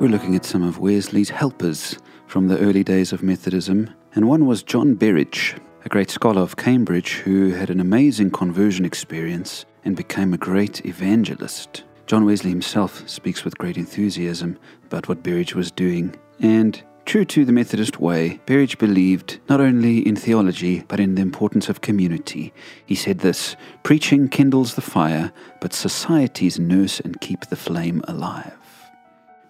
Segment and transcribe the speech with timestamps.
[0.00, 4.46] We're looking at some of Wesley's helpers from the early days of Methodism, and one
[4.46, 5.54] was John Berridge,
[5.84, 10.86] a great scholar of Cambridge who had an amazing conversion experience and became a great
[10.86, 11.84] evangelist.
[12.06, 17.44] John Wesley himself speaks with great enthusiasm about what Berridge was doing, and True to
[17.44, 22.54] the Methodist way, Berridge believed not only in theology but in the importance of community.
[22.86, 28.59] He said this Preaching kindles the fire, but societies nurse and keep the flame alive.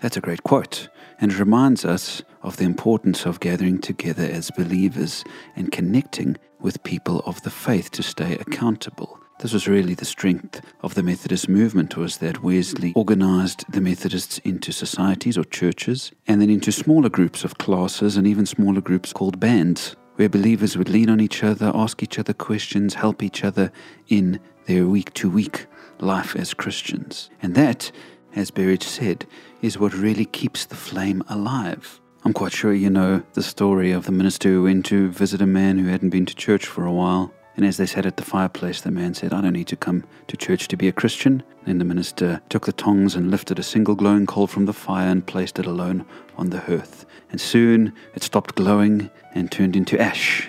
[0.01, 0.89] That's a great quote,
[1.21, 5.25] and reminds us of the importance of gathering together as believers
[5.57, 9.19] and connecting with people of the faith to stay accountable.
[9.41, 14.39] This was really the strength of the Methodist movement was that Wesley organized the Methodists
[14.39, 19.15] into societies or churches and then into smaller groups of classes and even smaller groups
[19.15, 23.43] called bands where believers would lean on each other, ask each other questions, help each
[23.43, 23.73] other
[24.09, 25.67] in their week to week
[26.01, 27.31] life as Christians.
[27.41, 27.91] And that,
[28.35, 29.27] as Berridge said,
[29.63, 32.01] is what really keeps the flame alive.
[32.25, 35.47] I'm quite sure you know the story of the minister who went to visit a
[35.47, 38.23] man who hadn't been to church for a while and as they sat at the
[38.23, 41.43] fireplace, the man said, I don't need to come to church to be a Christian.
[41.67, 45.11] Then the minister took the tongs and lifted a single glowing coal from the fire
[45.11, 46.07] and placed it alone
[46.39, 47.05] on the hearth.
[47.31, 50.49] And soon it stopped glowing and turned into ash.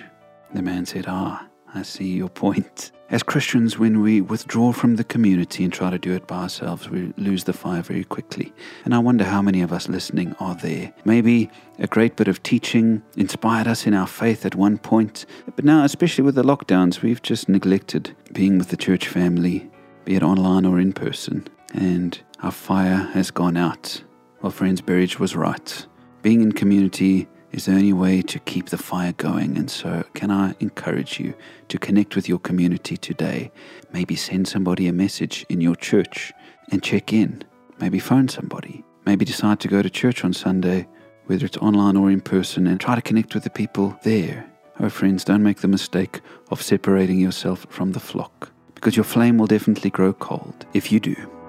[0.54, 2.92] The man said, Ah, I see your point.
[3.08, 6.88] As Christians, when we withdraw from the community and try to do it by ourselves,
[6.88, 8.52] we lose the fire very quickly.
[8.84, 10.92] And I wonder how many of us listening are there.
[11.04, 15.64] Maybe a great bit of teaching inspired us in our faith at one point, but
[15.64, 19.70] now, especially with the lockdowns, we've just neglected being with the church family,
[20.04, 24.02] be it online or in person, and our fire has gone out.
[24.40, 25.86] Well, friends, Berridge was right.
[26.22, 29.56] Being in community is the only way to keep the fire going.
[29.56, 31.34] And so, can I encourage you
[31.68, 33.52] to connect with your community today?
[33.92, 36.32] Maybe send somebody a message in your church
[36.70, 37.44] and check in.
[37.78, 38.84] Maybe phone somebody.
[39.04, 40.88] Maybe decide to go to church on Sunday,
[41.26, 44.46] whether it's online or in person, and try to connect with the people there.
[44.80, 46.20] Oh, friends, don't make the mistake
[46.50, 51.00] of separating yourself from the flock, because your flame will definitely grow cold if you
[51.00, 51.41] do.